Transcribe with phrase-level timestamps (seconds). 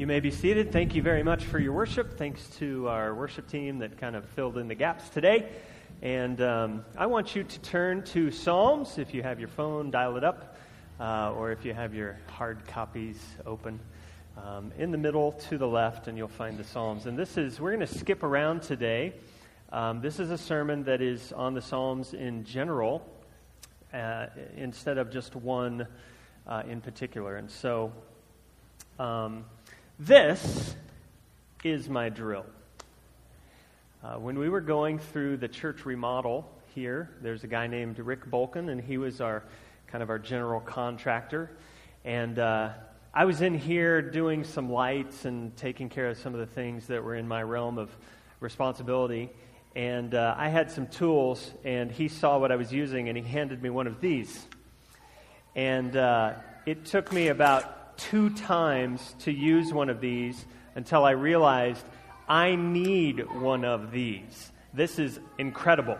[0.00, 0.72] You may be seated.
[0.72, 2.16] Thank you very much for your worship.
[2.16, 5.50] Thanks to our worship team that kind of filled in the gaps today.
[6.00, 8.96] And um, I want you to turn to Psalms.
[8.96, 10.56] If you have your phone, dial it up,
[10.98, 13.78] uh, or if you have your hard copies open.
[14.42, 17.04] Um, in the middle to the left, and you'll find the Psalms.
[17.04, 19.12] And this is, we're going to skip around today.
[19.70, 23.06] Um, this is a sermon that is on the Psalms in general,
[23.92, 25.86] uh, instead of just one
[26.46, 27.36] uh, in particular.
[27.36, 27.92] And so,
[28.98, 29.44] um,
[30.00, 30.74] this
[31.62, 32.46] is my drill.
[34.02, 38.24] Uh, when we were going through the church remodel here, there's a guy named Rick
[38.30, 39.44] Bolkin, and he was our
[39.88, 41.50] kind of our general contractor.
[42.02, 42.70] And uh,
[43.12, 46.86] I was in here doing some lights and taking care of some of the things
[46.86, 47.90] that were in my realm of
[48.40, 49.28] responsibility.
[49.76, 53.22] And uh, I had some tools, and he saw what I was using, and he
[53.22, 54.46] handed me one of these.
[55.54, 61.12] And uh, it took me about two times to use one of these until I
[61.12, 61.84] realized
[62.28, 64.52] I need one of these.
[64.72, 65.98] This is incredible.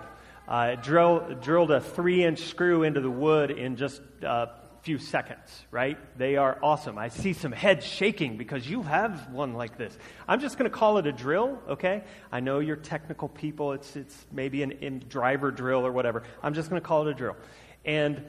[0.48, 4.48] I uh, drill, drilled a three inch screw into the wood in just a
[4.82, 5.98] few seconds, right?
[6.18, 6.98] They are awesome.
[6.98, 9.96] I see some heads shaking because you have one like this.
[10.26, 12.02] I'm just going to call it a drill, okay?
[12.32, 13.72] I know you're technical people.
[13.72, 16.24] It's, it's maybe an in driver drill or whatever.
[16.42, 17.36] I'm just going to call it a drill.
[17.84, 18.24] And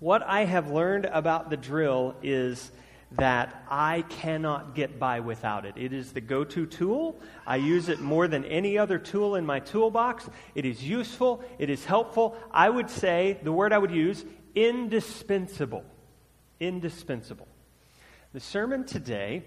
[0.00, 2.70] what I have learned about the drill is
[3.12, 5.74] that I cannot get by without it.
[5.76, 7.18] It is the go to tool.
[7.46, 10.28] I use it more than any other tool in my toolbox.
[10.54, 12.36] It is useful, it is helpful.
[12.50, 15.84] I would say the word I would use indispensable.
[16.60, 17.48] Indispensable.
[18.34, 19.42] The sermon today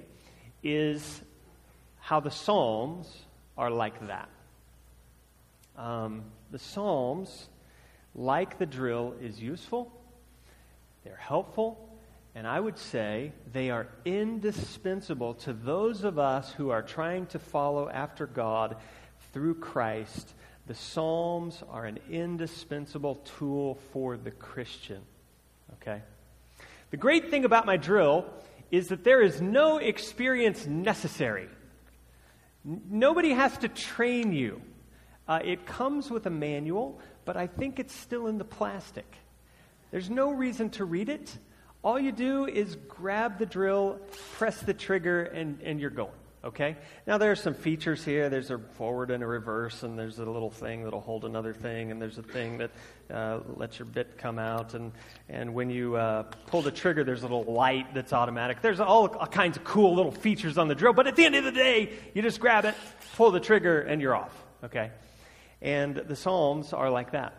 [0.64, 1.22] is
[2.00, 3.08] how the Psalms
[3.58, 4.30] are like that.
[5.78, 7.48] Um, the Psalms,
[8.16, 9.92] like the drill, is useful,
[11.04, 11.91] they're helpful,
[12.34, 17.40] and I would say they are indispensable to those of us who are trying to
[17.40, 18.78] follow after God
[19.34, 20.34] through Christ.
[20.68, 25.02] The Psalms are an indispensable tool for the Christian.
[25.74, 26.02] Okay?
[26.92, 28.26] The great thing about my drill
[28.72, 31.50] is that there is no experience necessary.
[32.64, 34.62] Nobody has to train you.
[35.28, 39.18] Uh, it comes with a manual, but I think it's still in the plastic.
[39.92, 41.38] There's no reason to read it.
[41.84, 44.00] All you do is grab the drill,
[44.34, 46.12] press the trigger, and, and you're going.
[46.44, 46.76] Okay?
[47.06, 48.30] Now, there are some features here.
[48.30, 51.92] There's a forward and a reverse, and there's a little thing that'll hold another thing,
[51.92, 52.72] and there's a thing that
[53.12, 54.76] uh, lets your bit come out.
[54.76, 54.92] And,
[55.30, 58.62] and when you uh, pull the trigger, there's a little light that's automatic.
[58.62, 61.36] There's all, all kinds of cool little features on the drill, but at the end
[61.36, 62.76] of the day, you just grab it,
[63.16, 64.36] pull the trigger, and you're off.
[64.64, 64.92] Okay?
[65.62, 67.36] And the Psalms are like that.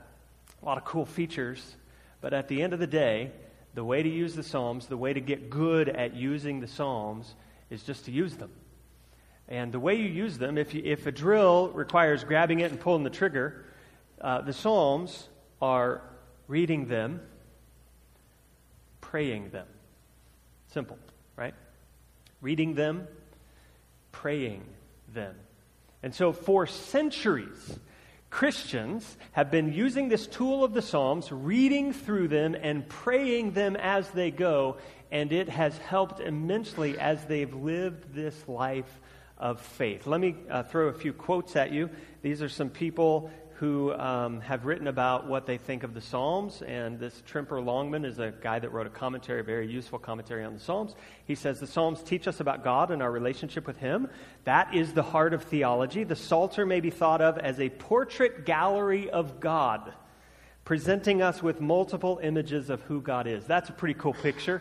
[0.63, 1.77] A lot of cool features,
[2.21, 3.33] but at the end of the day,
[3.75, 7.35] the way to use the Psalms, the way to get good at using the Psalms,
[7.71, 8.51] is just to use them.
[9.49, 12.81] And the way you use them, if, you, if a drill requires grabbing it and
[12.81, 13.65] pulling the trigger,
[14.21, 15.29] uh, the Psalms
[15.61, 16.03] are
[16.49, 17.21] reading them,
[19.01, 19.67] praying them.
[20.69, 20.99] Simple,
[21.37, 21.55] right?
[22.41, 23.07] Reading them,
[24.11, 24.65] praying
[25.13, 25.35] them.
[26.03, 27.79] And so for centuries,
[28.33, 33.77] Christians have been using this tool of the Psalms, reading through them and praying them
[33.77, 34.79] as they go,
[35.11, 39.01] and it has helped immensely as they've lived this life
[39.37, 40.07] of faith.
[40.07, 41.91] Let me uh, throw a few quotes at you.
[42.23, 43.31] These are some people
[43.63, 46.63] who um, have written about what they think of the Psalms.
[46.63, 50.43] And this Tremper Longman is a guy that wrote a commentary, a very useful commentary
[50.43, 50.97] on the Psalms.
[51.27, 54.09] He says the Psalms teach us about God and our relationship with Him.
[54.43, 56.03] That is the heart of theology.
[56.03, 59.93] The Psalter may be thought of as a portrait gallery of God,
[60.65, 63.47] presenting us with multiple images of who God is.
[63.47, 64.61] That's a pretty cool picture.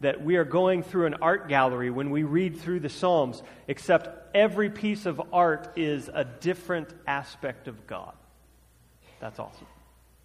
[0.00, 4.34] That we are going through an art gallery when we read through the Psalms, except
[4.34, 8.14] every piece of art is a different aspect of God.
[9.22, 9.68] That's awesome.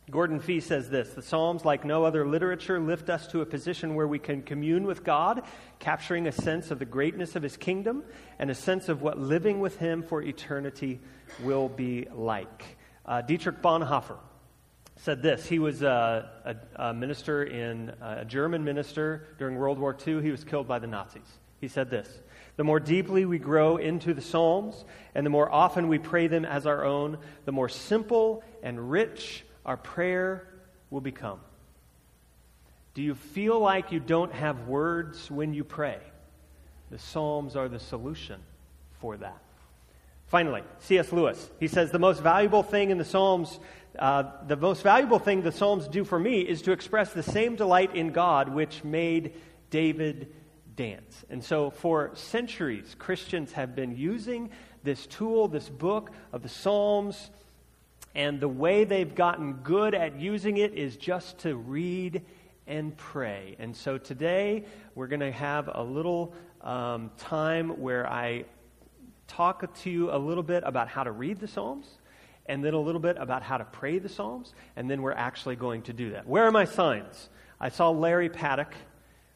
[0.10, 3.94] Gordon Fee says this The Psalms, like no other literature, lift us to a position
[3.94, 5.44] where we can commune with God,
[5.78, 8.04] capturing a sense of the greatness of His kingdom
[8.40, 11.00] and a sense of what living with Him for eternity
[11.44, 12.78] will be like.
[13.06, 14.18] Uh, Dietrich Bonhoeffer
[14.96, 15.46] said this.
[15.46, 20.24] He was a, a, a minister in a German minister during World War II.
[20.24, 21.38] He was killed by the Nazis.
[21.62, 22.20] He said this
[22.58, 24.84] the more deeply we grow into the Psalms,
[25.16, 29.46] and the more often we pray them as our own, the more simple and rich
[29.66, 30.48] our prayer
[30.90, 31.40] will become.
[32.96, 36.00] Do you feel like you don't have words when you pray?
[36.90, 38.42] The Psalms are the solution
[39.00, 39.38] for that.
[40.26, 41.14] Finally, C.S.
[41.14, 41.50] Lewis.
[41.60, 43.60] He says the most valuable thing in the Psalms,
[44.00, 47.56] uh, the most valuable thing the Psalms do for me is to express the same
[47.56, 49.36] delight in God which made
[49.70, 50.34] David
[50.78, 51.26] dance.
[51.30, 54.52] And so, for centuries, Christians have been using
[54.84, 57.30] this tool, this book of the Psalms,
[58.16, 62.22] and the way they've gotten good at using it is just to read
[62.66, 63.58] and pray.
[63.60, 64.64] And so, today,
[64.96, 68.46] we're going to have a little um, time where I
[69.28, 71.88] talk to you a little bit about how to read the Psalms
[72.46, 75.58] and then a little bit about how to pray the Psalms, and then we're actually
[75.58, 76.26] going to do that.
[76.26, 77.30] Where are my signs?
[77.60, 78.74] I saw Larry Paddock.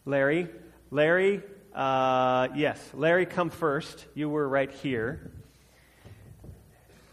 [0.05, 0.49] Larry,
[0.93, 1.41] Larry,
[1.73, 4.05] uh, yes, Larry, come first.
[4.13, 5.31] You were right here.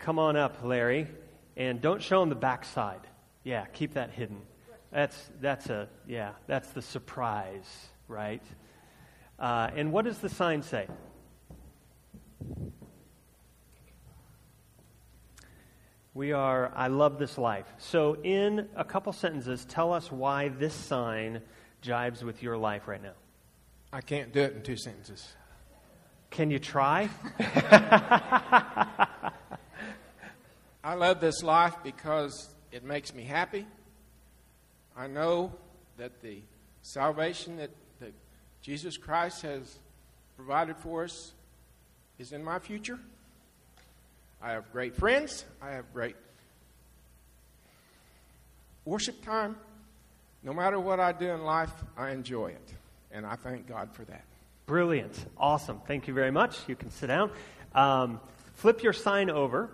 [0.00, 1.06] Come on up, Larry,
[1.56, 3.06] and don't show him the backside.
[3.44, 4.40] Yeah, keep that hidden.
[4.90, 8.42] That's that's a yeah, that's the surprise, right?
[9.38, 10.88] Uh, and what does the sign say?
[16.14, 17.66] We are, I love this life.
[17.78, 21.42] So, in a couple sentences, tell us why this sign
[21.80, 23.12] jibes with your life right now.
[23.92, 25.26] I can't do it in two sentences.
[26.30, 27.08] Can you try?
[30.84, 33.66] I love this life because it makes me happy.
[34.96, 35.52] I know
[35.96, 36.42] that the
[36.82, 37.70] salvation that,
[38.00, 38.12] that
[38.60, 39.78] Jesus Christ has
[40.36, 41.32] provided for us
[42.18, 42.98] is in my future.
[44.42, 45.46] I have great friends.
[45.62, 46.16] I have great
[48.84, 49.56] worship time.
[50.42, 52.74] No matter what I do in life, I enjoy it.
[53.10, 54.24] And I thank God for that.
[54.66, 55.14] Brilliant.
[55.36, 55.80] Awesome.
[55.86, 56.56] Thank you very much.
[56.68, 57.30] You can sit down.
[57.74, 58.20] Um,
[58.54, 59.70] flip your sign over.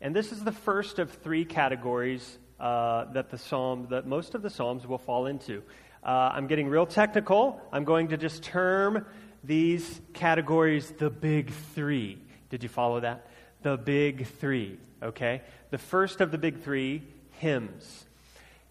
[0.00, 4.42] And this is the first of three categories uh, that the psalm, that most of
[4.42, 5.62] the psalms will fall into.
[6.02, 7.60] Uh, I'm getting real technical.
[7.72, 9.06] I'm going to just term
[9.44, 12.18] these categories the big three.
[12.50, 13.26] Did you follow that?
[13.62, 15.42] the big three, okay?
[15.70, 17.02] The first of the big three,
[17.38, 18.06] hymns.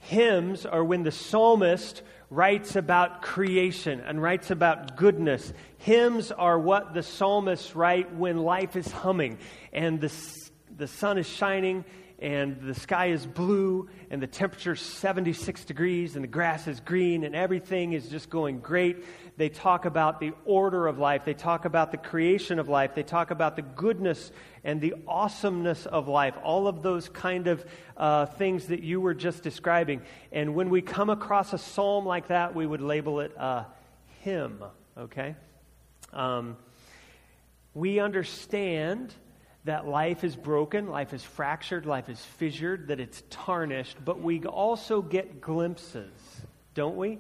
[0.02, 5.54] Hymns are when the psalmist writes about creation and writes about goodness.
[5.78, 9.38] Hymns are what the psalmists write when life is humming
[9.72, 10.12] and the,
[10.76, 11.86] the sun is shining
[12.22, 16.80] and the sky is blue and the temperature is 76 degrees and the grass is
[16.80, 19.04] green and everything is just going great.
[19.38, 21.26] They talk about the order of life.
[21.26, 22.94] They talk about the creation of life.
[22.94, 24.32] They talk about the goodness
[24.64, 26.36] and the awesomeness of life.
[26.44, 27.66] All of those kind of
[27.98, 30.04] uh, things that you were just describing.
[30.32, 33.66] And when we come across a psalm like that, we would label it a
[34.20, 34.64] hymn,
[34.96, 35.36] okay?
[36.14, 36.56] Um,
[37.74, 39.16] we understand
[39.64, 44.44] that life is broken, life is fractured, life is fissured, that it's tarnished, but we
[44.46, 46.12] also get glimpses,
[46.74, 47.20] don't we?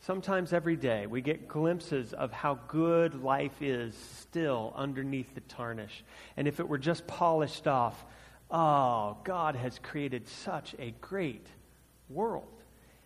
[0.00, 6.04] Sometimes every day we get glimpses of how good life is still underneath the tarnish.
[6.36, 8.04] And if it were just polished off,
[8.50, 11.46] oh, God has created such a great
[12.08, 12.48] world.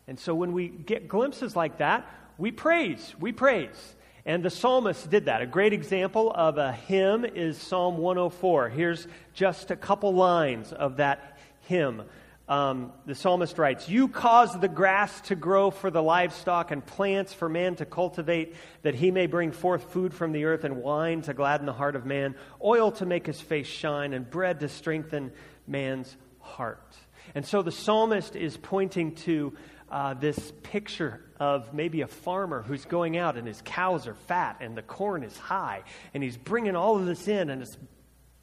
[0.06, 2.08] And so when we get glimpses like that,
[2.38, 3.95] we praise, we praise.
[4.26, 5.40] And the psalmist did that.
[5.40, 8.69] A great example of a hymn is Psalm 104.
[8.70, 11.38] Here's just a couple lines of that
[11.69, 12.02] hymn.
[12.49, 17.32] Um, the psalmist writes, You cause the grass to grow for the livestock and plants
[17.32, 21.22] for man to cultivate, that he may bring forth food from the earth and wine
[21.22, 24.69] to gladden the heart of man, oil to make his face shine, and bread to
[24.69, 25.31] strengthen
[25.69, 26.96] man's heart.
[27.37, 29.52] And so the psalmist is pointing to
[29.91, 34.56] uh, this picture of maybe a farmer who's going out and his cows are fat
[34.61, 35.83] and the corn is high
[36.15, 37.77] and he's bringing all of this in and it's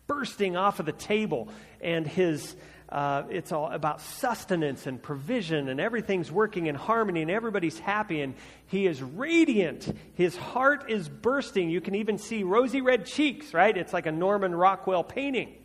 [0.08, 1.50] bursting off of the table
[1.82, 2.56] and his
[2.90, 8.22] uh, it's all about sustenance and provision and everything's working in harmony and everybody's happy
[8.22, 8.36] and
[8.68, 9.92] he is radiant.
[10.14, 11.72] His heart is bursting.
[11.72, 13.76] You can even see rosy red cheeks right?
[13.76, 15.56] It's like a norman rockwell painting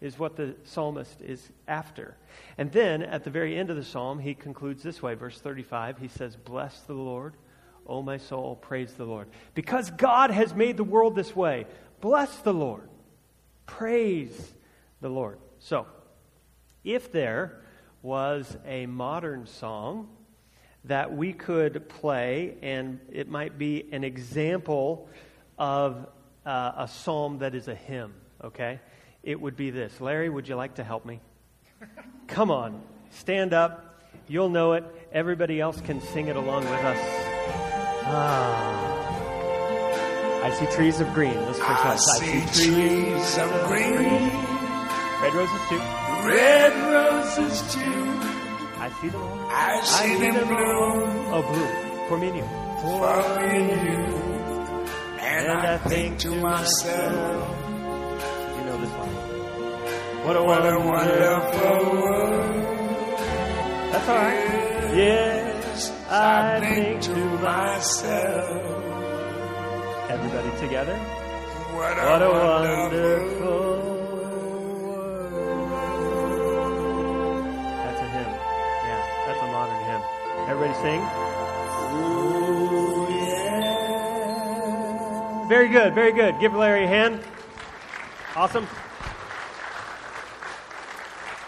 [0.00, 2.16] is what the psalmist is after.
[2.56, 5.98] And then at the very end of the psalm, he concludes this way, verse 35.
[5.98, 7.34] He says, Bless the Lord,
[7.86, 9.28] O my soul, praise the Lord.
[9.54, 11.66] Because God has made the world this way,
[12.00, 12.88] bless the Lord,
[13.66, 14.54] praise
[15.00, 15.38] the Lord.
[15.58, 15.86] So,
[16.82, 17.60] if there
[18.02, 20.08] was a modern song
[20.84, 25.08] that we could play, and it might be an example
[25.58, 26.06] of
[26.46, 28.80] uh, a psalm that is a hymn, okay?
[29.22, 31.20] It would be this Larry, would you like to help me?
[32.28, 34.00] Come on, stand up.
[34.28, 34.84] You'll know it.
[35.12, 36.98] Everybody else can sing it along with us.
[38.04, 38.80] Ah.
[40.42, 41.34] I see trees of green.
[41.34, 43.96] Let's first I, see, see trees of green.
[43.96, 44.30] green.
[45.20, 45.78] Red roses too.
[46.26, 47.80] Red roses too.
[48.78, 49.38] I see them all.
[49.50, 51.10] I see, I see them, bloom.
[51.32, 52.08] Oh, blue.
[52.08, 52.44] For me and you.
[52.80, 54.04] For me and you.
[55.20, 57.69] And, and I, I think to myself.
[60.24, 62.54] What a, what a wonderful world.
[63.90, 64.94] That's all right.
[64.94, 68.62] Yes, I, I think, think to myself.
[70.10, 70.96] Everybody together.
[70.98, 74.00] What a, What a wonderful wonderful.
[77.80, 78.32] That's a hymn.
[78.86, 80.02] Yeah, that's a modern hymn.
[80.48, 81.00] Everybody sing.
[81.96, 83.88] Ooh, yeah.
[85.48, 86.38] Very good, very good.
[86.40, 87.20] Give Larry a hand.
[88.36, 88.66] Awesome.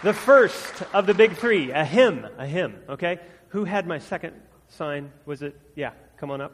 [0.03, 3.21] The first of the big three, a hymn, a hymn, okay?
[3.49, 4.33] Who had my second
[4.67, 5.13] sign?
[5.25, 5.57] Was it?
[5.75, 6.51] Yeah, come on up.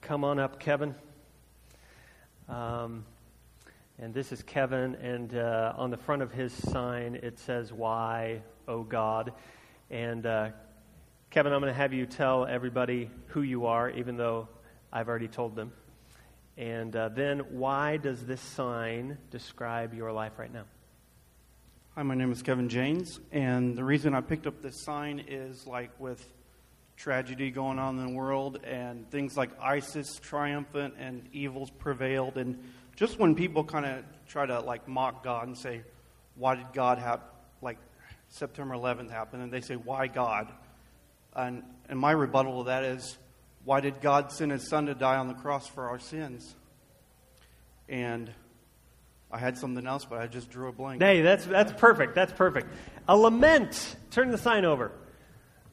[0.00, 0.94] Come on up, Kevin.
[2.48, 3.04] Um,
[3.98, 8.42] and this is Kevin, and uh, on the front of his sign it says, Why,
[8.68, 9.32] O God?
[9.90, 10.50] And uh,
[11.30, 14.46] Kevin, I'm going to have you tell everybody who you are, even though
[14.92, 15.72] I've already told them.
[16.56, 20.62] And uh, then, why does this sign describe your life right now?
[21.94, 25.66] Hi, my name is Kevin James, and the reason I picked up this sign is
[25.66, 26.26] like with
[26.96, 32.58] tragedy going on in the world and things like ISIS triumphant and evils prevailed, and
[32.96, 35.82] just when people kind of try to like mock God and say,
[36.34, 37.20] "Why did God have
[37.60, 37.76] like
[38.30, 40.50] September 11th happen?" and they say, "Why God?"
[41.36, 43.18] and and my rebuttal to that is,
[43.66, 46.56] "Why did God send His Son to die on the cross for our sins?"
[47.86, 48.32] And
[49.32, 51.00] I had something else, but I just drew a blank.
[51.00, 52.14] Hey, that's, that's perfect.
[52.14, 52.68] That's perfect.
[53.08, 53.96] A lament.
[54.10, 54.92] Turn the sign over.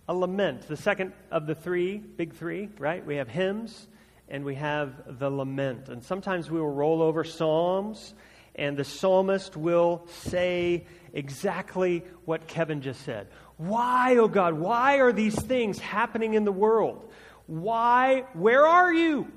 [0.07, 0.67] A lament.
[0.67, 3.05] The second of the three, big three, right?
[3.05, 3.87] We have hymns
[4.29, 5.89] and we have the lament.
[5.89, 8.13] And sometimes we will roll over psalms
[8.55, 13.27] and the psalmist will say exactly what Kevin just said.
[13.57, 17.11] Why, oh God, why are these things happening in the world?
[17.45, 19.27] Why, where are you?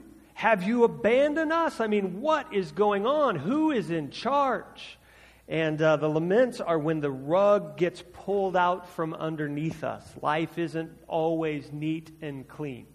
[0.43, 1.79] Have you abandoned us?
[1.79, 3.37] I mean, what is going on?
[3.37, 4.99] Who is in charge?
[5.47, 10.05] And uh, the laments are when the rug gets pulled out from underneath us.
[10.21, 12.87] Life isn't always neat and clean.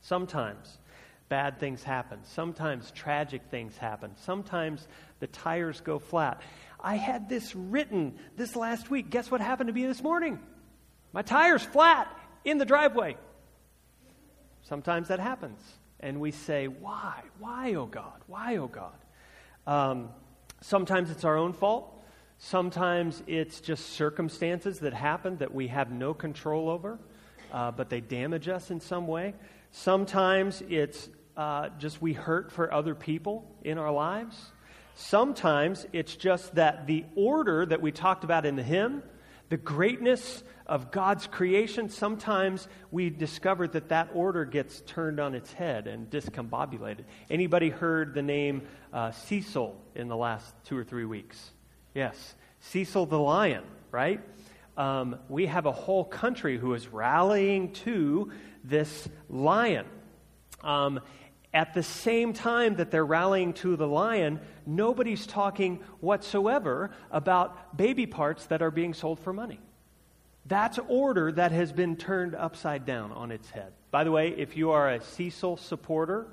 [0.00, 0.76] Sometimes
[1.28, 2.18] bad things happen.
[2.24, 4.16] Sometimes tragic things happen.
[4.16, 4.88] Sometimes
[5.20, 6.42] the tires go flat.
[6.80, 9.08] I had this written this last week.
[9.08, 10.40] Guess what happened to me this morning?
[11.12, 12.08] My tire's flat
[12.44, 13.16] in the driveway.
[14.62, 15.60] Sometimes that happens
[16.02, 17.22] and we say, Why?
[17.38, 18.20] Why, oh God?
[18.26, 18.92] Why, oh God?
[19.66, 20.08] Um,
[20.60, 22.00] sometimes it's our own fault.
[22.38, 26.98] Sometimes it's just circumstances that happen that we have no control over,
[27.52, 29.34] uh, but they damage us in some way.
[29.70, 34.52] Sometimes it's uh, just we hurt for other people in our lives.
[34.94, 39.02] Sometimes it's just that the order that we talked about in the hymn,
[39.48, 45.52] the greatness of God's creation, sometimes we discover that that order gets turned on its
[45.52, 47.04] head and discombobulated.
[47.30, 51.50] Anybody heard the name uh, Cecil in the last two or three weeks?
[51.94, 54.20] Yes, Cecil the lion, right?
[54.76, 58.32] Um, we have a whole country who is rallying to
[58.64, 59.86] this lion.
[60.62, 61.00] Um,
[61.54, 68.06] at the same time that they're rallying to the lion, nobody's talking whatsoever about baby
[68.06, 69.60] parts that are being sold for money.
[70.46, 73.72] That's order that has been turned upside down on its head.
[73.90, 76.26] By the way, if you are a Cecil supporter,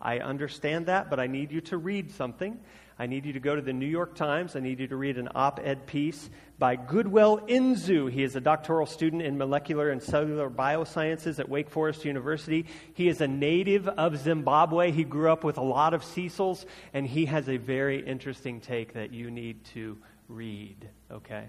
[0.00, 2.60] I understand that, but I need you to read something.
[2.98, 4.56] I need you to go to the New York Times.
[4.56, 8.10] I need you to read an op ed piece by Goodwell Nzou.
[8.10, 12.66] He is a doctoral student in molecular and cellular biosciences at Wake Forest University.
[12.94, 14.92] He is a native of Zimbabwe.
[14.92, 18.94] He grew up with a lot of Cecils, and he has a very interesting take
[18.94, 21.48] that you need to read, okay?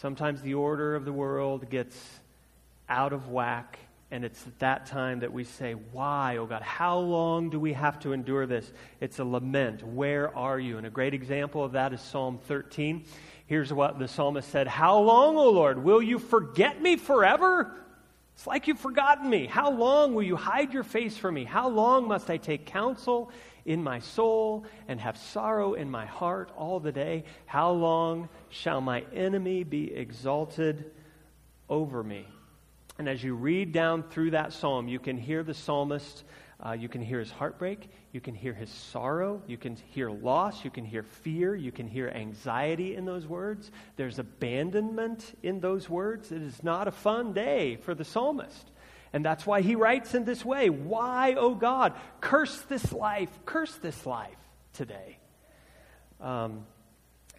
[0.00, 1.94] Sometimes the order of the world gets
[2.88, 3.78] out of whack,
[4.10, 6.62] and it's at that time that we say, Why, oh God?
[6.62, 8.72] How long do we have to endure this?
[9.02, 9.86] It's a lament.
[9.86, 10.78] Where are you?
[10.78, 13.04] And a great example of that is Psalm 13.
[13.44, 15.84] Here's what the psalmist said How long, O Lord?
[15.84, 17.70] Will you forget me forever?
[18.36, 19.44] It's like you've forgotten me.
[19.44, 21.44] How long will you hide your face from me?
[21.44, 23.30] How long must I take counsel
[23.64, 27.24] in my soul and have sorrow in my heart all the day?
[27.46, 30.90] How long shall my enemy be exalted
[31.68, 32.26] over me?
[32.98, 36.24] And as you read down through that psalm, you can hear the psalmist,
[36.64, 40.64] uh, you can hear his heartbreak, you can hear his sorrow, you can hear loss,
[40.64, 43.70] you can hear fear, you can hear anxiety in those words.
[43.96, 46.30] There's abandonment in those words.
[46.30, 48.70] It is not a fun day for the psalmist.
[49.12, 53.30] And that's why he writes in this way Why, O oh God, curse this life,
[53.44, 54.36] curse this life
[54.72, 55.18] today?
[56.20, 56.66] Um,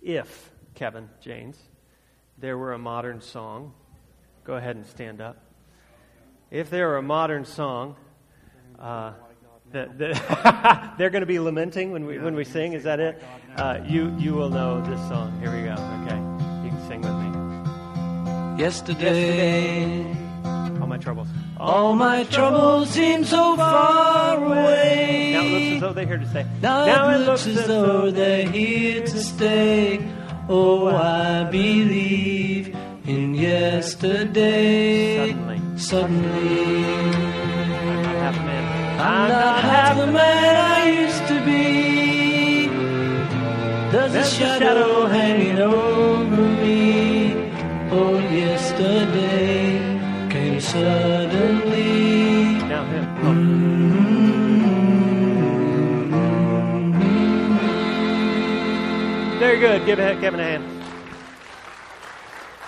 [0.02, 1.58] if, Kevin James,
[2.38, 3.74] there were a modern song,
[4.44, 5.38] go ahead and stand up.
[6.50, 7.96] If there were a modern song,
[8.80, 9.14] uh,
[9.72, 13.24] that, that they're going to be lamenting when we, when we sing, is that it?
[13.56, 15.40] Uh, you, you will know this song.
[15.40, 16.18] Here we go, okay?
[16.66, 17.14] You can sing with
[18.58, 18.62] me.
[18.62, 20.04] Yesterday,
[20.82, 21.28] All my troubles.
[21.62, 25.78] All my troubles seem so far away.
[25.80, 26.46] Now it looks as though they're here to stay.
[26.60, 30.00] Now, it looks as though they're here to stay.
[30.50, 32.76] Oh, I believe
[33.06, 35.30] in yesterday.
[35.30, 35.62] Suddenly.
[35.78, 36.84] Suddenly.
[36.84, 39.00] I'm not half a man.
[39.00, 42.70] I'm not half the man I used to be.
[43.92, 46.21] There's a There's a shadow shadow hanging over
[59.84, 60.84] Give Kevin a hand.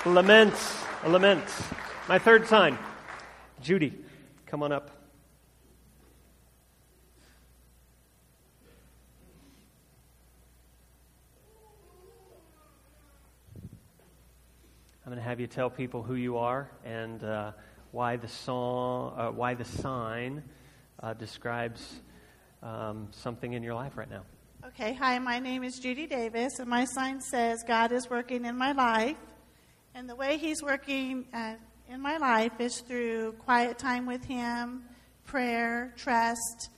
[0.04, 0.84] Laments.
[1.04, 1.44] A lament.
[2.10, 2.76] My third sign.
[3.62, 3.94] Judy,
[4.48, 4.90] come on up.
[15.06, 17.52] I'm going to have you tell people who you are and uh,
[17.92, 20.42] why the song, uh, why the sign
[21.02, 22.00] uh, describes
[22.64, 24.24] um, something in your life right now.
[24.68, 28.58] Okay, hi, my name is Judy Davis, and my sign says, God is working in
[28.58, 29.18] my life.
[29.94, 31.56] And the way He's working uh,
[31.90, 34.86] in my life is through quiet time with Him,
[35.26, 36.70] prayer, trust,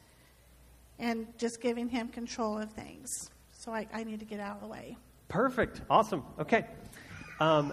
[0.97, 3.07] and just giving Him control of things.
[3.51, 4.97] So I, I need to get out of the way.
[5.27, 5.81] Perfect.
[5.87, 6.23] Awesome.
[6.39, 6.65] Okay.
[7.39, 7.71] Um,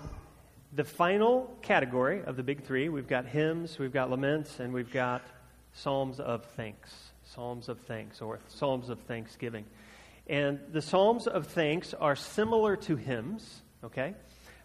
[0.74, 4.92] the final category of the big three we've got hymns, we've got laments, and we've
[4.92, 5.22] got
[5.72, 6.92] psalms of thanks.
[7.24, 9.64] Psalms of thanks or psalms of thanksgiving.
[10.26, 14.14] And the psalms of thanks are similar to hymns, okay?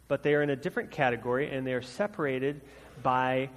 [0.08, 2.62] But they are in a different category and they are separated
[3.02, 3.50] by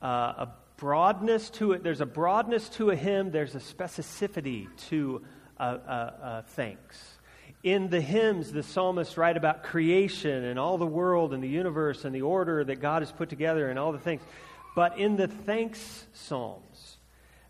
[0.00, 1.82] uh, a broadness to it.
[1.82, 5.22] There's a broadness to a hymn, there's a specificity to
[5.58, 7.18] a, a, a thanks.
[7.64, 12.04] In the hymns, the psalmists write about creation and all the world and the universe
[12.04, 14.22] and the order that God has put together and all the things.
[14.76, 16.98] But in the thanks psalms,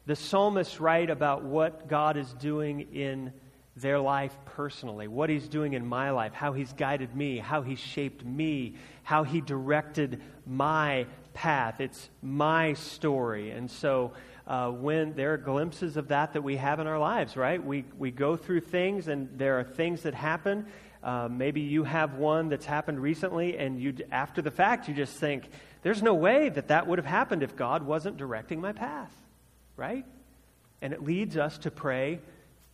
[0.07, 3.35] the psalmists write about what God is doing in
[3.81, 7.77] their life personally, what He's doing in my life, how He's guided me, how He
[7.77, 11.81] shaped me, how He directed my path.
[11.81, 13.51] It's my story.
[13.51, 14.13] And so
[14.47, 17.63] uh, when there are glimpses of that that we have in our lives, right?
[17.63, 20.67] We, we go through things and there are things that happen.
[21.03, 25.15] Uh, maybe you have one that's happened recently, and you, after the fact, you just
[25.15, 25.49] think,
[25.83, 29.13] there's no way that that would have happened if God wasn't directing my path,
[29.77, 30.05] right?
[30.83, 32.21] And it leads us to pray,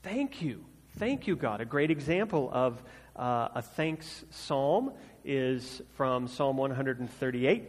[0.03, 0.65] thank you.
[0.97, 1.61] Thank you, God.
[1.61, 2.81] A great example of
[3.17, 4.93] uh, a thanks psalm
[5.25, 7.65] is from Psalm 138.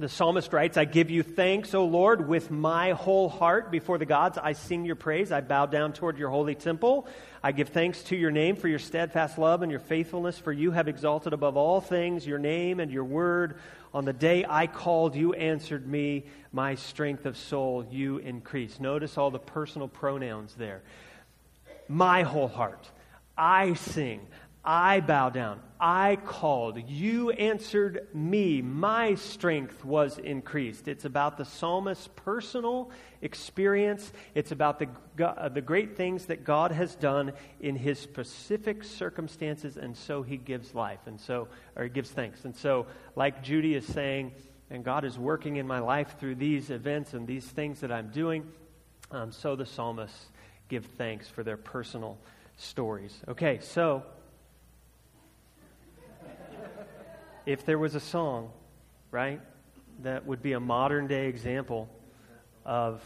[0.00, 3.70] The psalmist writes, I give you thanks, O Lord, with my whole heart.
[3.70, 5.30] Before the gods, I sing your praise.
[5.30, 7.06] I bow down toward your holy temple.
[7.40, 10.72] I give thanks to your name for your steadfast love and your faithfulness, for you
[10.72, 13.60] have exalted above all things your name and your word.
[13.94, 16.24] On the day I called, you answered me.
[16.50, 18.80] My strength of soul you increased.
[18.80, 20.82] Notice all the personal pronouns there.
[21.88, 22.90] My whole heart.
[23.36, 24.26] I sing.
[24.64, 25.60] I bow down.
[25.78, 26.82] I called.
[26.88, 28.62] You answered me.
[28.62, 30.88] My strength was increased.
[30.88, 32.90] It's about the psalmist's personal
[33.22, 34.12] experience.
[34.34, 34.88] It's about the,
[35.24, 40.36] uh, the great things that God has done in his specific circumstances, and so he
[40.36, 41.46] gives life, and so,
[41.76, 42.44] or he gives thanks.
[42.44, 44.32] And so, like Judy is saying,
[44.70, 48.08] and God is working in my life through these events and these things that I'm
[48.08, 48.44] doing,
[49.12, 50.26] um, so the psalmists
[50.68, 52.18] give thanks for their personal
[52.56, 53.16] stories.
[53.28, 54.02] Okay, so
[57.44, 58.50] if there was a song,
[59.10, 59.40] right,
[60.02, 61.88] that would be a modern day example
[62.64, 63.02] of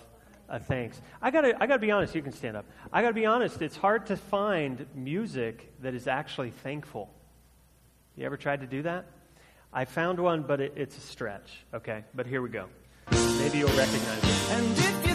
[0.49, 1.01] a thanks.
[1.23, 2.15] I gotta, I gotta be honest.
[2.15, 2.65] You can stand up.
[2.93, 3.63] I gotta be honest.
[3.63, 7.09] It's hard to find music that is actually thankful.
[8.17, 9.07] You ever tried to do that?
[9.73, 11.65] I found one, but it, it's a stretch.
[11.73, 12.67] Okay, but here we go.
[13.13, 15.10] Maybe you'll recognize it.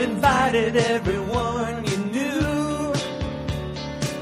[0.00, 2.92] And invited everyone you knew,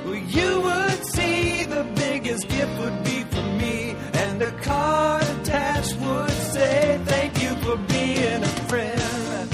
[0.06, 5.96] well, you would see the biggest gift would be for me, and a card attached
[5.96, 9.50] would say, Thank you for being a friend.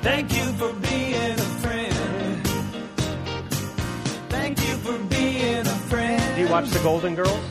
[0.00, 2.46] Thank you for being a friend.
[4.30, 6.36] Thank you for being a friend.
[6.36, 7.44] Do you watch The Golden Girls?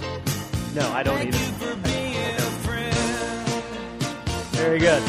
[0.73, 1.65] No, I don't even Thank either.
[1.67, 2.95] you for being a friend.
[4.55, 5.03] Very good.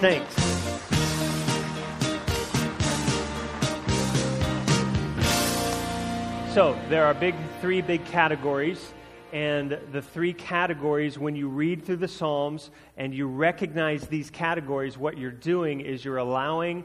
[0.00, 0.37] Thanks.
[6.58, 8.92] So there are big three big categories,
[9.32, 14.98] and the three categories, when you read through the Psalms and you recognize these categories,
[14.98, 16.82] what you're doing is you're allowing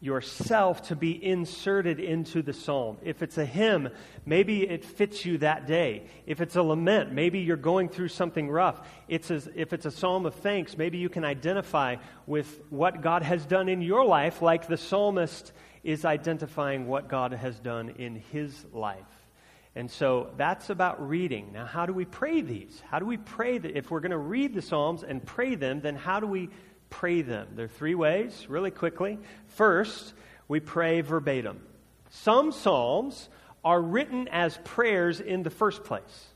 [0.00, 2.98] yourself to be inserted into the psalm.
[3.02, 3.88] If it's a hymn,
[4.24, 6.04] maybe it fits you that day.
[6.24, 8.80] If it's a lament, maybe you're going through something rough.
[9.08, 11.96] It's a, if it's a psalm of thanks, maybe you can identify
[12.28, 17.32] with what God has done in your life, like the psalmist is identifying what God
[17.32, 18.98] has done in his life.
[19.74, 21.52] And so that's about reading.
[21.52, 22.82] Now, how do we pray these?
[22.88, 25.80] How do we pray that if we're going to read the Psalms and pray them,
[25.80, 26.50] then how do we
[26.90, 27.48] pray them.
[27.54, 29.18] There are three ways, really quickly.
[29.46, 30.12] First,
[30.48, 31.62] we pray verbatim.
[32.10, 33.28] Some Psalms
[33.64, 36.26] are written as prayers in the first place.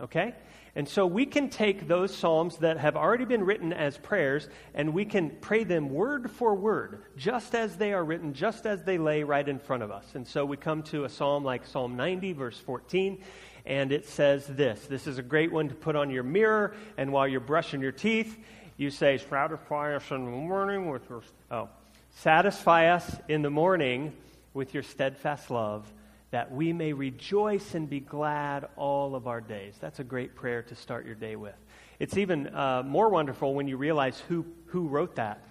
[0.00, 0.34] Okay?
[0.74, 4.94] And so we can take those Psalms that have already been written as prayers and
[4.94, 8.96] we can pray them word for word, just as they are written, just as they
[8.96, 10.06] lay right in front of us.
[10.14, 13.22] And so we come to a Psalm like Psalm 90, verse 14,
[13.66, 14.86] and it says this.
[14.86, 17.92] This is a great one to put on your mirror and while you're brushing your
[17.92, 18.38] teeth
[18.76, 21.22] you say, satisfy us in the morning with your.
[21.50, 21.68] Oh.
[22.16, 24.12] Satisfy us in the morning
[24.54, 25.90] with your steadfast love,
[26.32, 29.74] that we may rejoice and be glad all of our days.
[29.80, 31.54] That's a great prayer to start your day with.
[31.98, 35.44] It's even uh, more wonderful when you realize who, who wrote that.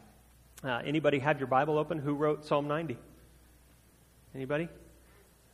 [0.63, 2.00] Uh, anybody have your Bible open?
[2.00, 2.98] Who wrote Psalm 90?
[4.34, 4.70] Anybody?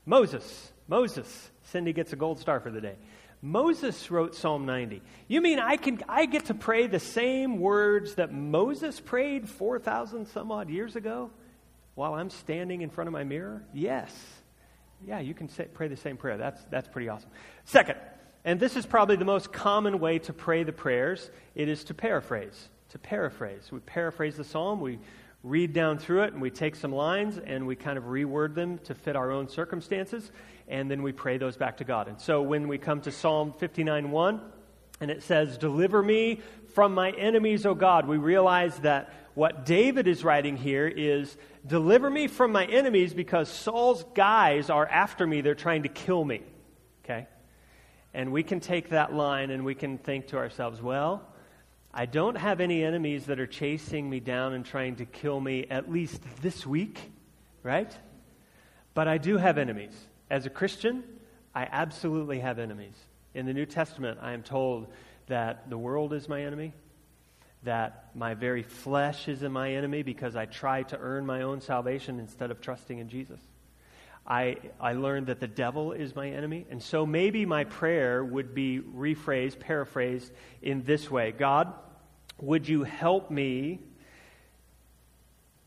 [0.06, 0.72] Moses.
[0.88, 1.52] Moses.
[1.63, 2.96] Cindy gets a gold star for the day.
[3.42, 5.02] Moses wrote Psalm 90.
[5.28, 10.26] You mean I can I get to pray the same words that Moses prayed 4,000
[10.28, 11.32] some odd years ago
[11.96, 13.63] while I'm standing in front of my mirror?
[13.74, 14.12] Yes.
[15.06, 16.38] Yeah, you can say, pray the same prayer.
[16.38, 17.30] That's that's pretty awesome.
[17.66, 17.98] Second,
[18.46, 21.94] and this is probably the most common way to pray the prayers, it is to
[21.94, 22.70] paraphrase.
[22.90, 23.72] To paraphrase.
[23.72, 25.00] We paraphrase the psalm, we
[25.44, 28.80] read down through it, and we take some lines and we kind of reword them
[28.80, 30.32] to fit our own circumstances
[30.68, 32.08] and then we pray those back to God.
[32.08, 34.42] And so when we come to Psalm 59 1,
[35.00, 36.42] and it says, Deliver me
[36.74, 42.10] from my enemies, O God, we realize that what David is writing here is, Deliver
[42.10, 45.41] me from my enemies because Saul's guys are after me.
[45.41, 46.41] They're trying to kill me.
[47.06, 47.28] Okay?
[48.15, 51.23] And we can take that line and we can think to ourselves, well,
[51.93, 55.67] I don't have any enemies that are chasing me down and trying to kill me
[55.69, 57.00] at least this week,
[57.62, 57.95] right?
[58.95, 59.93] But I do have enemies.
[60.32, 61.04] As a Christian,
[61.54, 62.95] I absolutely have enemies.
[63.36, 64.88] In the New Testament, I am told
[65.28, 66.73] that the world is my enemy,
[67.63, 72.20] that my very flesh is my enemy because I try to earn my own salvation
[72.20, 73.39] instead of trusting in Jesus.
[74.26, 76.65] I, I learned that the devil is my enemy.
[76.70, 81.74] And so maybe my prayer would be rephrased, paraphrased in this way God,
[82.39, 83.80] would you help me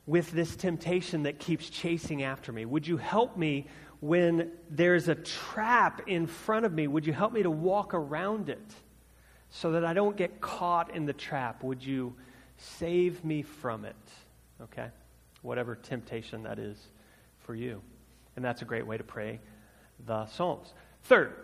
[0.06, 2.64] with this temptation that keeps chasing after me?
[2.64, 3.66] Would you help me
[4.00, 8.48] when there's a trap in front of me, would you help me to walk around
[8.48, 8.74] it
[9.50, 11.62] so that I don't get caught in the trap?
[11.62, 12.14] Would you
[12.56, 13.96] save me from it?
[14.62, 14.88] Okay?
[15.42, 16.78] Whatever temptation that is
[17.40, 17.82] for you.
[18.36, 19.40] And that's a great way to pray
[20.06, 20.72] the Psalms.
[21.02, 21.34] Third,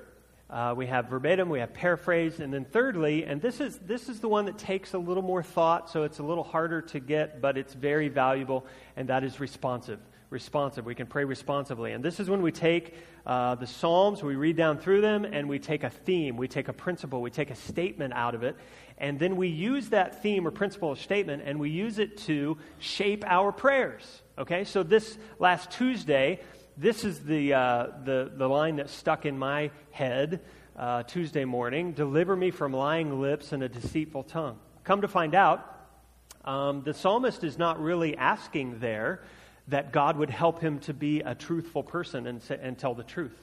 [0.48, 4.20] uh, we have verbatim, we have paraphrase, and then thirdly, and this is this is
[4.20, 7.40] the one that takes a little more thought, so it's a little harder to get,
[7.42, 8.64] but it's very valuable,
[8.96, 9.98] and that is responsive
[10.30, 10.84] responsive.
[10.84, 11.92] We can pray responsively.
[11.92, 15.48] And this is when we take uh, the Psalms, we read down through them, and
[15.48, 18.56] we take a theme, we take a principle, we take a statement out of it,
[18.98, 22.56] and then we use that theme or principle or statement and we use it to
[22.78, 24.22] shape our prayers.
[24.38, 24.64] Okay?
[24.64, 26.40] So this last Tuesday,
[26.76, 30.40] this is the, uh, the, the line that stuck in my head
[30.76, 34.58] uh, Tuesday morning Deliver me from lying lips and a deceitful tongue.
[34.84, 35.72] Come to find out,
[36.44, 39.22] um, the psalmist is not really asking there
[39.68, 43.02] that God would help him to be a truthful person and, say, and tell the
[43.02, 43.36] truth.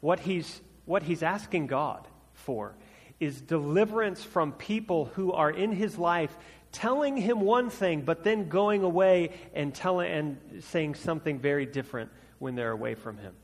[0.00, 2.74] What he's, what he's asking God for
[3.20, 6.36] is deliverance from people who are in his life
[6.72, 12.10] telling him one thing, but then going away and, telling, and saying something very different
[12.38, 13.34] when they're away from him.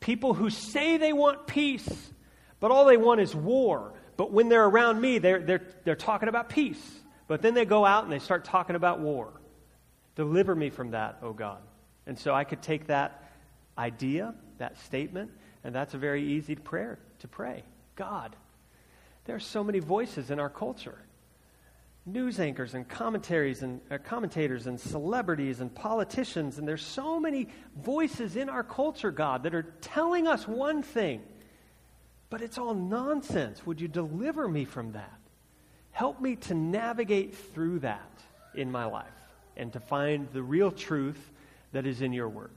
[0.00, 1.88] People who say they want peace,
[2.58, 3.92] but all they want is war.
[4.16, 6.82] But when they're around me, they're, they're, they're talking about peace.
[7.28, 9.32] But then they go out and they start talking about war.
[10.14, 11.58] Deliver me from that, O God.
[12.06, 13.30] And so I could take that
[13.78, 15.30] idea, that statement,
[15.64, 17.62] and that's a very easy prayer to pray.
[17.96, 18.36] God,
[19.24, 20.98] there are so many voices in our culture.
[22.04, 27.46] News anchors and commentaries and uh, commentators and celebrities and politicians and there's so many
[27.76, 31.22] voices in our culture, God, that are telling us one thing,
[32.28, 33.64] but it's all nonsense.
[33.64, 35.20] Would you deliver me from that?
[35.92, 38.10] Help me to navigate through that
[38.54, 39.21] in my life
[39.56, 41.30] and to find the real truth
[41.72, 42.50] that is in your word.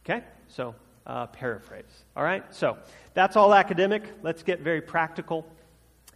[0.00, 0.22] Okay?
[0.48, 0.74] So,
[1.06, 2.04] uh, paraphrase.
[2.16, 2.44] All right?
[2.54, 2.78] So,
[3.14, 4.02] that's all academic.
[4.22, 5.46] Let's get very practical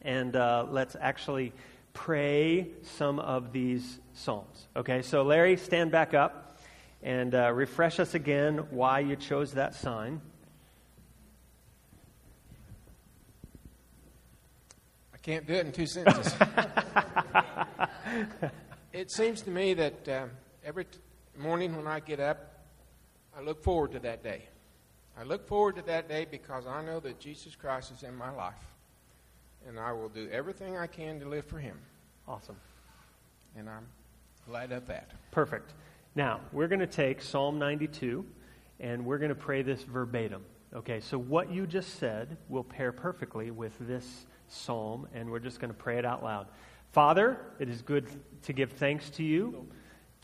[0.02, 1.52] and uh, let's actually
[1.92, 4.68] pray some of these Psalms.
[4.76, 5.02] Okay?
[5.02, 6.58] So, Larry, stand back up
[7.02, 10.20] and uh, refresh us again why you chose that sign.
[15.12, 16.34] I can't do it in two sentences.
[18.94, 20.30] it seems to me that um,
[20.64, 20.98] every t-
[21.36, 22.60] morning when I get up,
[23.36, 24.42] I look forward to that day.
[25.18, 28.30] I look forward to that day because I know that Jesus Christ is in my
[28.30, 28.54] life.
[29.66, 31.76] And I will do everything I can to live for Him.
[32.28, 32.56] Awesome.
[33.56, 33.86] And I'm
[34.46, 35.10] glad of that.
[35.32, 35.72] Perfect.
[36.14, 38.24] Now, we're going to take Psalm 92
[38.78, 40.44] and we're going to pray this verbatim.
[40.72, 45.60] Okay, so what you just said will pair perfectly with this psalm, and we're just
[45.60, 46.48] going to pray it out loud.
[46.94, 48.06] Father, it is good
[48.42, 49.66] to give thanks to you,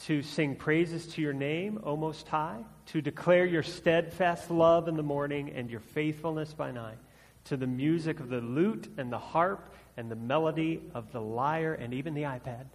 [0.04, 4.96] to sing praises to your name, O Most High, to declare your steadfast love in
[4.96, 6.98] the morning and your faithfulness by night,
[7.46, 11.74] to the music of the lute and the harp and the melody of the lyre
[11.74, 12.66] and even the iPad.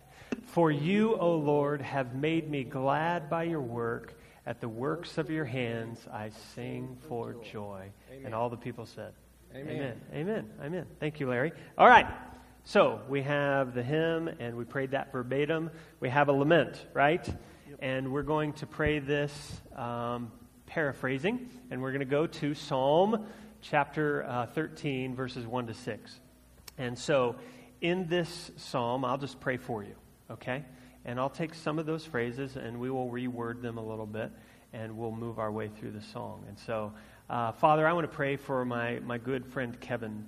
[0.43, 4.13] For you, O Lord, have made me glad by your work.
[4.45, 7.91] At the works of your hands I sing for joy.
[8.11, 8.25] Amen.
[8.25, 9.13] And all the people said,
[9.55, 9.71] Amen.
[9.73, 10.01] Amen.
[10.13, 10.49] Amen.
[10.61, 10.85] Amen.
[10.99, 11.53] Thank you, Larry.
[11.77, 12.05] All right.
[12.67, 15.69] So we have the hymn, and we prayed that verbatim.
[15.99, 17.23] We have a lament, right?
[17.77, 20.31] And we're going to pray this um,
[20.65, 23.27] paraphrasing, and we're going to go to Psalm
[23.61, 26.19] chapter uh, 13, verses 1 to 6.
[26.79, 27.35] And so
[27.81, 29.93] in this psalm, I'll just pray for you,
[30.31, 30.65] okay?
[31.05, 34.31] And I'll take some of those phrases and we will reword them a little bit
[34.73, 36.45] and we'll move our way through the song.
[36.47, 36.93] And so,
[37.29, 40.25] uh, Father, I want to pray for my, my good friend Kevin.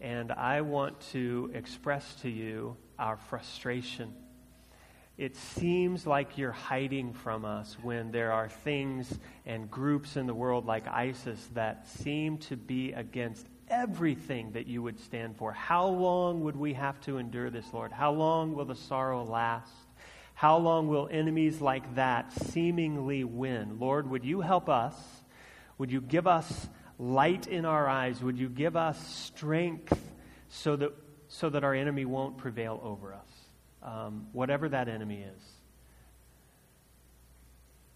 [0.00, 4.12] And I want to express to you our frustration.
[5.16, 10.34] It seems like you're hiding from us when there are things and groups in the
[10.34, 15.52] world like ISIS that seem to be against everything that you would stand for.
[15.52, 17.92] How long would we have to endure this, Lord?
[17.92, 19.72] How long will the sorrow last?
[20.34, 23.78] How long will enemies like that seemingly win?
[23.78, 24.94] Lord, would you help us?
[25.78, 28.22] Would you give us light in our eyes?
[28.22, 29.98] Would you give us strength
[30.48, 30.92] so that,
[31.28, 33.28] so that our enemy won't prevail over us,
[33.82, 35.42] um, whatever that enemy is?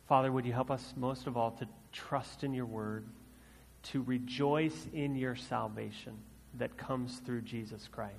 [0.09, 3.07] Father, would you help us most of all to trust in your word,
[3.85, 6.15] to rejoice in your salvation
[6.59, 8.15] that comes through Jesus Christ?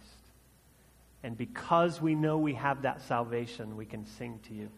[1.24, 4.70] And because we know we have that salvation, we can sing to you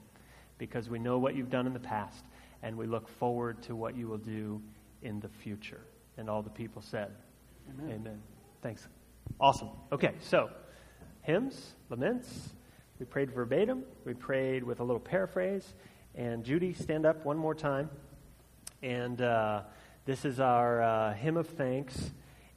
[0.58, 2.26] because we know what you've done in the past
[2.62, 4.62] and we look forward to what you will do
[5.02, 5.82] in the future.
[6.18, 7.12] And all the people said,
[7.70, 7.96] Amen.
[7.96, 8.22] Amen.
[8.62, 8.88] Thanks.
[9.40, 9.70] Awesome.
[9.92, 10.50] Okay, so
[11.22, 12.50] hymns, laments.
[13.00, 13.84] We prayed verbatim.
[14.06, 15.74] We prayed with a little paraphrase.
[16.16, 17.90] And Judy, stand up one more time.
[18.82, 19.62] And uh,
[20.06, 22.12] this is our uh, hymn of thanks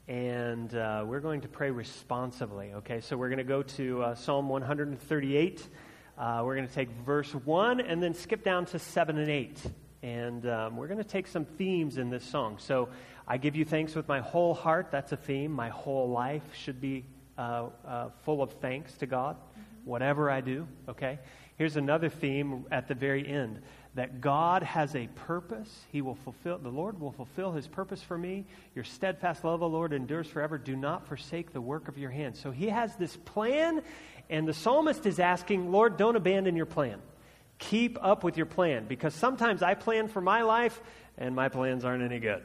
[0.09, 2.73] and uh, we're going to pray responsively.
[2.75, 5.69] Okay, so we're going to go to uh, Psalm 138.
[6.17, 9.61] Uh, we're going to take verse 1 and then skip down to 7 and 8.
[10.05, 12.59] And um, we're going to take some themes in this song.
[12.59, 12.89] So
[13.29, 14.89] I give you thanks with my whole heart.
[14.91, 15.51] That's a theme.
[15.51, 17.05] My whole life should be
[17.37, 19.37] uh, uh, full of thanks to God,
[19.85, 20.69] whatever I do.
[20.89, 21.19] Okay?
[21.57, 23.63] Here's another theme at the very end
[23.95, 25.85] that God has a purpose.
[25.91, 28.45] He will fulfill, the Lord will fulfill his purpose for me.
[28.75, 30.59] Your steadfast love, O Lord, endures forever.
[30.59, 32.39] Do not forsake the work of your hands.
[32.39, 33.83] So he has this plan,
[34.29, 37.01] and the psalmist is asking, Lord, don't abandon your plan.
[37.59, 40.79] Keep up with your plan, because sometimes I plan for my life,
[41.17, 42.43] and my plans aren't any good.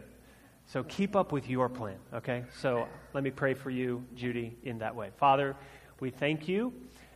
[0.71, 2.45] So keep up with your plan, okay?
[2.61, 5.09] So let me pray for you, Judy, in that way.
[5.17, 5.57] Father,
[5.99, 6.71] we thank you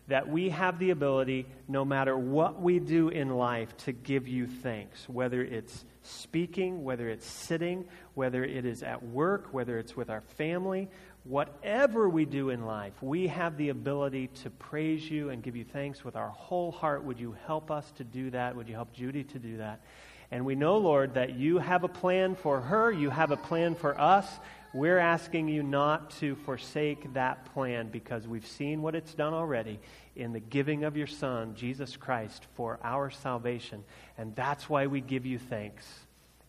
[0.09, 4.45] that we have the ability, no matter what we do in life, to give you
[4.45, 10.09] thanks, whether it's speaking, whether it's sitting, whether it is at work, whether it's with
[10.09, 10.89] our family,
[11.23, 15.63] whatever we do in life, we have the ability to praise you and give you
[15.63, 17.05] thanks with our whole heart.
[17.05, 18.53] Would you help us to do that?
[18.53, 19.79] Would you help Judy to do that?
[20.31, 23.75] And we know, Lord, that you have a plan for her, you have a plan
[23.75, 24.27] for us.
[24.73, 29.79] We're asking you not to forsake that plan because we've seen what it's done already
[30.17, 33.85] in the giving of your Son, Jesus Christ, for our salvation.
[34.17, 35.85] And that's why we give you thanks.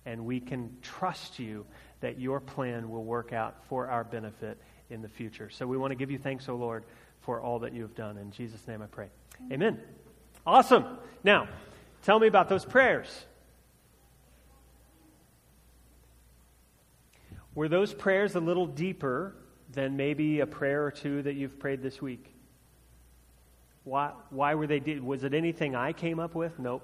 [0.04, 1.66] And we can trust you
[2.00, 4.58] that your plan will work out for our benefit
[4.90, 5.48] in the future.
[5.50, 6.84] So we want to give you thanks, O oh Lord,
[7.20, 8.18] for all that you have done.
[8.18, 9.08] In Jesus' name I pray.
[9.52, 9.80] Amen.
[10.46, 10.98] Awesome.
[11.24, 11.48] Now,
[12.02, 13.06] tell me about those prayers.
[17.56, 19.34] Were those prayers a little deeper
[19.72, 22.34] than maybe a prayer or two that you've prayed this week?
[23.84, 24.78] Why, why were they?
[25.00, 26.58] Was it anything I came up with?
[26.58, 26.82] Nope.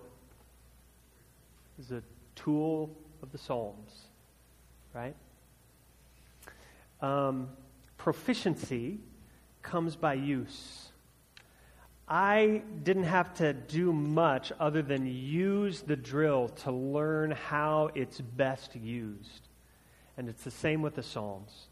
[1.77, 2.03] It was a
[2.35, 4.07] tool of the Psalms,
[4.95, 5.15] right?
[7.03, 7.51] Um,
[7.99, 8.99] proficiency
[9.61, 10.89] comes by use.
[12.09, 18.23] I didn't have to do much other than use the drill to learn how it's
[18.23, 19.49] best used.
[20.17, 21.69] And it's the same with the Psalms.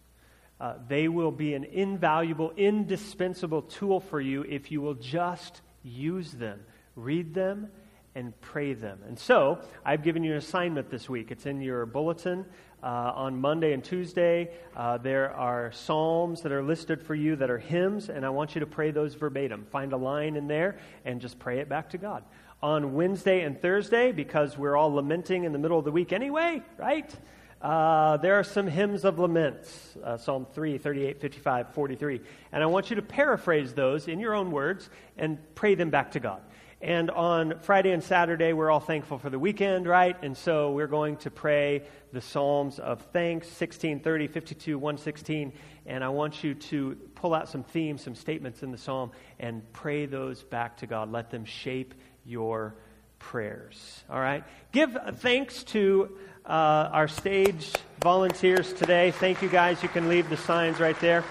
[0.60, 6.32] Uh, they will be an invaluable, indispensable tool for you if you will just use
[6.32, 6.60] them,
[6.96, 7.68] read them,
[8.14, 8.98] and pray them.
[9.06, 11.30] And so, I've given you an assignment this week.
[11.30, 12.44] It's in your bulletin.
[12.82, 17.50] Uh, on Monday and Tuesday, uh, there are psalms that are listed for you that
[17.50, 19.66] are hymns, and I want you to pray those verbatim.
[19.70, 22.24] Find a line in there and just pray it back to God.
[22.62, 26.62] On Wednesday and Thursday, because we're all lamenting in the middle of the week anyway,
[26.78, 27.14] right?
[27.60, 32.20] Uh, there are some hymns of laments uh, Psalm 3, 38, 55, 43.
[32.52, 36.12] And I want you to paraphrase those in your own words and pray them back
[36.12, 36.40] to God.
[36.80, 40.16] And on Friday and Saturday, we're all thankful for the weekend, right?
[40.22, 41.82] And so we're going to pray
[42.14, 45.52] the Psalms of thanks 16, 30, 52, 116.
[45.84, 49.70] And I want you to pull out some themes, some statements in the Psalm, and
[49.74, 51.12] pray those back to God.
[51.12, 51.92] Let them shape
[52.24, 52.74] your
[53.18, 54.44] prayers, all right?
[54.72, 56.16] Give thanks to
[56.50, 59.12] uh, our stage volunteers today.
[59.12, 59.84] Thank you, guys.
[59.84, 61.22] You can leave the signs right there.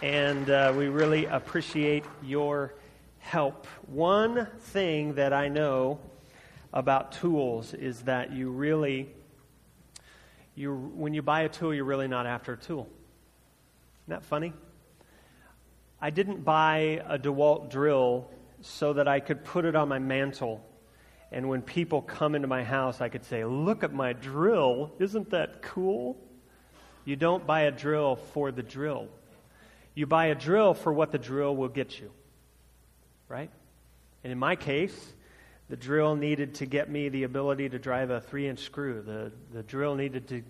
[0.00, 2.72] And uh, we really appreciate your
[3.18, 3.66] help.
[3.86, 5.98] One thing that I know
[6.72, 9.10] about tools is that you really,
[10.54, 12.88] you, when you buy a tool, you're really not after a tool.
[14.06, 14.54] Isn't that funny?
[16.00, 18.30] I didn't buy a DeWalt drill
[18.62, 20.64] so that I could put it on my mantle.
[21.32, 24.92] And when people come into my house, I could say, Look at my drill.
[24.98, 26.16] Isn't that cool?
[27.04, 29.08] You don't buy a drill for the drill.
[29.94, 32.10] You buy a drill for what the drill will get you
[33.28, 33.50] right?
[34.24, 35.12] And in my case,
[35.68, 39.02] the drill needed to get me the ability to drive a three inch screw.
[39.02, 40.42] The, the drill needed to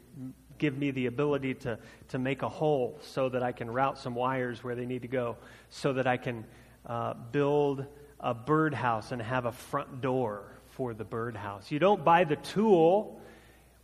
[0.59, 4.15] give me the ability to, to make a hole so that I can route some
[4.15, 5.37] wires where they need to go,
[5.69, 6.45] so that I can
[6.87, 7.85] uh, build
[8.21, 10.45] a birdhouse and have a front door
[10.77, 11.71] for the birdhouse.
[11.71, 13.19] You don't buy the tool,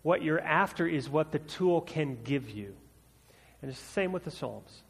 [0.02, 2.74] what you're after is what the tool can give you.
[3.62, 4.82] And it's the same with the Psalms.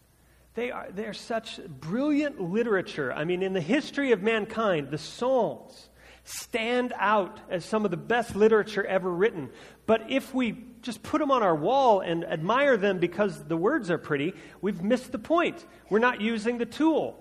[0.54, 3.12] They are they're such brilliant literature.
[3.12, 5.88] I mean, in the history of mankind, the Psalms
[6.24, 9.50] stand out as some of the best literature ever written.
[9.86, 13.90] But if we just put them on our wall and admire them because the words
[13.90, 15.64] are pretty, we've missed the point.
[15.88, 17.18] We're not using the tool.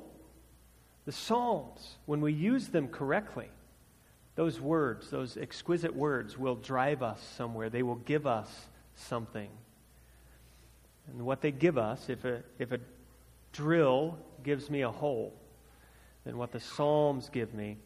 [1.05, 3.49] The Psalms, when we use them correctly,
[4.41, 7.69] those words, those exquisite words, will drive us somewhere.
[7.69, 8.49] They will give us
[8.95, 9.49] something.
[11.07, 12.79] And what they give us, if a, if a
[13.53, 15.31] drill gives me a hole,
[16.25, 17.77] then what the Psalms give me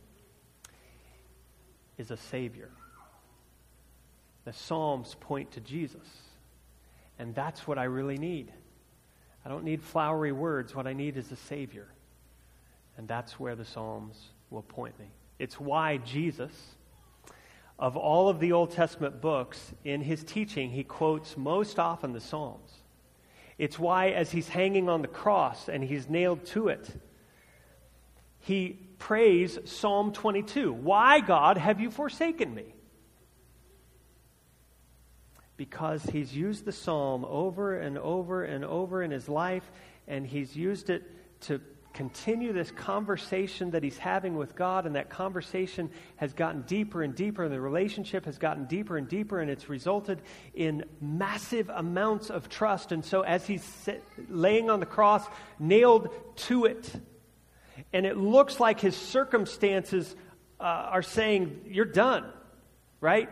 [1.97, 2.69] is a Savior.
[4.45, 6.07] The Psalms point to Jesus.
[7.19, 8.49] And that's what I really need.
[9.45, 10.73] I don't need flowery words.
[10.73, 11.89] What I need is a Savior.
[12.95, 15.07] And that's where the Psalms will point me.
[15.39, 16.51] It's why Jesus,
[17.77, 22.21] of all of the Old Testament books, in his teaching, he quotes most often the
[22.21, 22.71] Psalms.
[23.57, 26.89] It's why, as he's hanging on the cross and he's nailed to it,
[28.39, 32.65] he prays Psalm 22 Why, God, have you forsaken me?
[35.57, 39.63] Because he's used the psalm over and over and over in his life,
[40.05, 41.03] and he's used it
[41.41, 41.61] to
[41.95, 47.15] continue this conversation that he's having with God, and that conversation has gotten deeper and
[47.15, 50.21] deeper, and the relationship has gotten deeper and deeper, and it's resulted
[50.53, 52.91] in massive amounts of trust.
[52.91, 53.89] And so, as he's
[54.29, 55.25] laying on the cross,
[55.57, 56.91] nailed to it,
[57.93, 60.15] and it looks like his circumstances
[60.59, 62.25] uh, are saying, You're done,
[62.99, 63.29] right?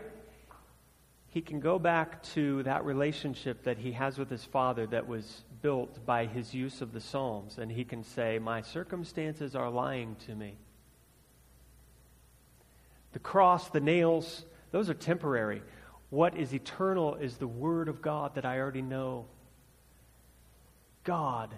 [1.34, 5.42] He can go back to that relationship that he has with his father that was
[5.62, 10.14] built by his use of the Psalms, and he can say, My circumstances are lying
[10.26, 10.54] to me.
[13.14, 15.60] The cross, the nails, those are temporary.
[16.08, 19.24] What is eternal is the Word of God that I already know.
[21.02, 21.50] God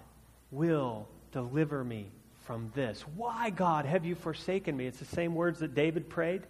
[0.49, 2.07] will deliver me
[2.45, 3.01] from this.
[3.15, 4.87] Why, God, have you forsaken me?
[4.87, 6.41] It's the same words that David prayed.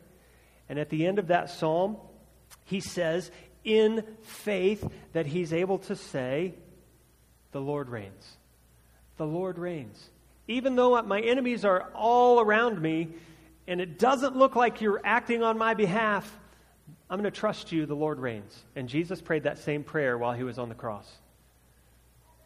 [0.69, 1.97] And at the end of that psalm,
[2.65, 3.31] he says,
[3.63, 6.53] in faith, that he's able to say,
[7.51, 8.37] the Lord reigns.
[9.17, 10.09] The Lord reigns.
[10.47, 13.09] Even though my enemies are all around me
[13.67, 16.39] and it doesn't look like you're acting on my behalf,
[17.09, 17.85] I'm going to trust you.
[17.85, 18.57] The Lord reigns.
[18.75, 21.09] And Jesus prayed that same prayer while he was on the cross.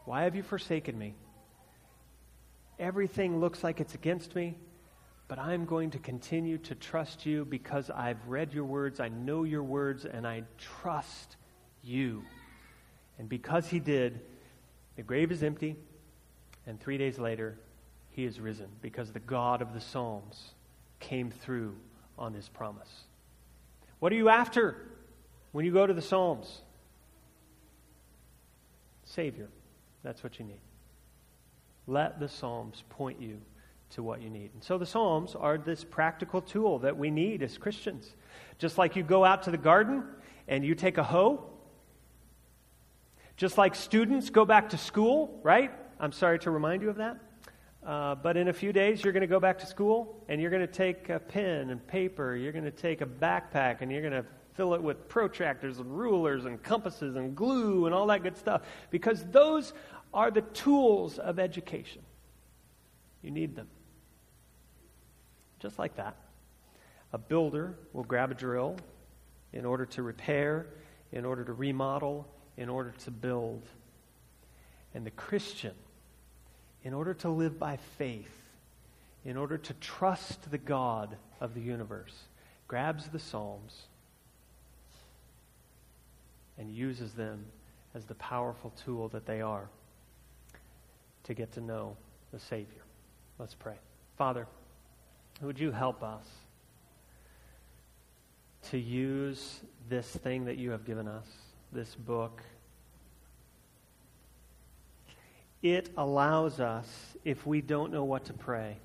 [0.05, 1.13] Why have you forsaken me?
[2.79, 4.57] Everything looks like it's against me,
[5.31, 9.45] but I'm going to continue to trust you because I've read your words, I know
[9.45, 11.37] your words, and I trust
[11.81, 12.23] you.
[13.17, 14.19] And because he did,
[14.97, 15.77] the grave is empty,
[16.67, 17.57] and three days later,
[18.09, 20.53] he is risen because the God of the Psalms
[20.99, 21.77] came through
[22.19, 22.91] on his promise.
[23.99, 24.75] What are you after
[25.53, 26.59] when you go to the Psalms?
[29.05, 29.47] Savior.
[30.03, 30.59] That's what you need.
[31.87, 33.39] Let the Psalms point you
[33.91, 34.51] to what you need.
[34.53, 38.15] And so the Psalms are this practical tool that we need as Christians.
[38.57, 40.03] Just like you go out to the garden
[40.47, 41.49] and you take a hoe,
[43.37, 45.71] just like students go back to school, right?
[45.99, 47.17] I'm sorry to remind you of that.
[47.85, 50.51] Uh, but in a few days, you're going to go back to school and you're
[50.51, 54.01] going to take a pen and paper, you're going to take a backpack, and you're
[54.01, 58.21] going to fill it with protractors and rulers and compasses and glue and all that
[58.21, 58.61] good stuff
[58.91, 59.73] because those
[60.13, 62.01] are the tools of education.
[63.21, 63.67] You need them.
[65.61, 66.15] Just like that.
[67.13, 68.77] A builder will grab a drill
[69.53, 70.65] in order to repair,
[71.11, 73.63] in order to remodel, in order to build.
[74.93, 75.73] And the Christian,
[76.83, 78.31] in order to live by faith,
[79.23, 82.15] in order to trust the God of the universe,
[82.67, 83.83] grabs the Psalms
[86.57, 87.45] and uses them
[87.93, 89.69] as the powerful tool that they are
[91.23, 91.95] to get to know
[92.31, 92.81] the Savior.
[93.37, 93.75] Let's pray.
[94.17, 94.47] Father,
[95.41, 96.25] would you help us
[98.69, 101.27] to use this thing that you have given us,
[101.71, 102.41] this book?
[105.63, 106.87] It allows us,
[107.25, 108.77] if we don't know what to pray,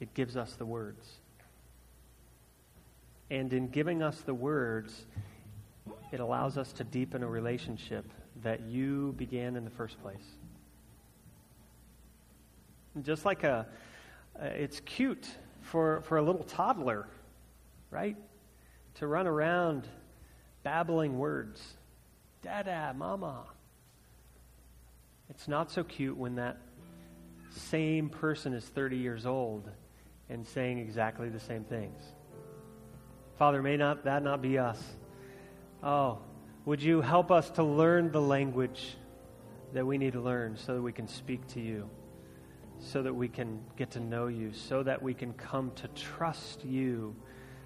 [0.00, 1.06] it gives us the words.
[3.30, 5.06] And in giving us the words,
[6.12, 8.04] it allows us to deepen a relationship
[8.42, 10.24] that you began in the first place.
[13.02, 13.66] Just like a,
[14.40, 15.28] uh, it's cute
[15.64, 17.06] for, for a little toddler,
[17.90, 18.16] right?
[18.96, 19.88] To run around
[20.62, 21.62] babbling words.
[22.42, 23.44] Dada, mama.
[25.30, 26.58] It's not so cute when that
[27.50, 29.70] same person is 30 years old
[30.28, 32.02] and saying exactly the same things.
[33.38, 34.80] Father, may not that not be us.
[35.82, 36.18] Oh,
[36.64, 38.96] would you help us to learn the language
[39.72, 41.88] that we need to learn so that we can speak to you?
[42.84, 46.64] So that we can get to know you, so that we can come to trust
[46.64, 47.16] you,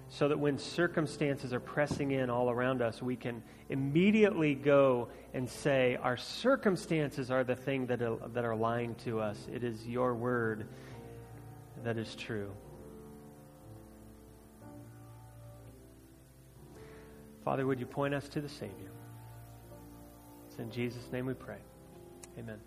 [0.07, 5.47] so that when circumstances are pressing in all around us, we can immediately go and
[5.47, 9.37] say, Our circumstances are the thing that are, that are lying to us.
[9.53, 10.67] It is your word
[11.83, 12.51] that is true.
[17.43, 18.91] Father, would you point us to the Savior?
[20.47, 21.59] It's in Jesus' name we pray.
[22.37, 22.59] Amen.